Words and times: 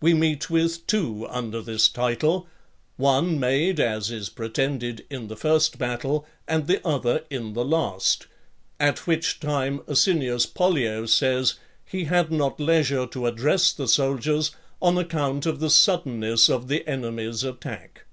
We 0.00 0.12
meet 0.12 0.50
with 0.50 0.88
two 0.88 1.24
under 1.30 1.62
this 1.62 1.86
title; 1.88 2.48
one 2.96 3.38
made, 3.38 3.78
as 3.78 4.10
is 4.10 4.28
pretended, 4.28 5.06
in 5.08 5.28
the 5.28 5.36
first 5.36 5.78
battle, 5.78 6.26
and 6.48 6.66
the 6.66 6.84
other 6.84 7.22
in 7.30 7.52
the 7.52 7.64
last; 7.64 8.26
at 8.80 9.06
which 9.06 9.38
time, 9.38 9.80
Asinius 9.86 10.46
Pollio 10.46 11.06
says, 11.06 11.60
he 11.84 12.06
had 12.06 12.32
not 12.32 12.58
leisure 12.58 13.06
to 13.06 13.26
address 13.28 13.72
the 13.72 13.86
soldiers, 13.86 14.50
on 14.80 14.98
account 14.98 15.46
of 15.46 15.60
the 15.60 15.70
suddenness 15.70 16.48
of 16.50 16.66
the 16.66 16.84
enemy's 16.88 17.44
attack. 17.44 18.06